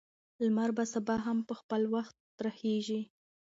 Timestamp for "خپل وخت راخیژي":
1.61-3.01